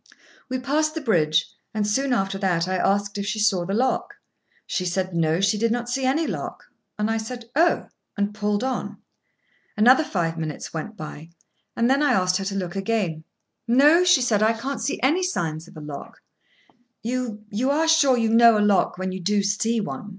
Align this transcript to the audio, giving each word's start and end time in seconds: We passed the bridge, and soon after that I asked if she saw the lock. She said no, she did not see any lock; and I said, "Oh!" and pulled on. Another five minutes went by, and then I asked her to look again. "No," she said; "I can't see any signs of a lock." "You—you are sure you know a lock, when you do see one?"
We 0.49 0.57
passed 0.57 0.95
the 0.95 0.99
bridge, 1.01 1.45
and 1.75 1.85
soon 1.85 2.11
after 2.11 2.39
that 2.39 2.67
I 2.67 2.75
asked 2.75 3.19
if 3.19 3.27
she 3.27 3.37
saw 3.37 3.67
the 3.67 3.75
lock. 3.75 4.15
She 4.65 4.83
said 4.83 5.13
no, 5.13 5.39
she 5.39 5.59
did 5.59 5.71
not 5.71 5.89
see 5.91 6.05
any 6.05 6.25
lock; 6.25 6.63
and 6.97 7.07
I 7.07 7.17
said, 7.17 7.51
"Oh!" 7.55 7.85
and 8.17 8.33
pulled 8.33 8.63
on. 8.63 8.97
Another 9.77 10.03
five 10.03 10.39
minutes 10.39 10.73
went 10.73 10.97
by, 10.97 11.29
and 11.75 11.87
then 11.87 12.01
I 12.01 12.13
asked 12.13 12.37
her 12.37 12.45
to 12.45 12.55
look 12.55 12.75
again. 12.75 13.25
"No," 13.67 14.03
she 14.03 14.23
said; 14.23 14.41
"I 14.41 14.53
can't 14.53 14.81
see 14.81 14.99
any 15.03 15.21
signs 15.21 15.67
of 15.67 15.77
a 15.77 15.81
lock." 15.81 16.21
"You—you 17.03 17.69
are 17.69 17.87
sure 17.87 18.17
you 18.17 18.29
know 18.33 18.57
a 18.57 18.59
lock, 18.59 18.97
when 18.97 19.11
you 19.11 19.19
do 19.21 19.43
see 19.43 19.79
one?" 19.79 20.09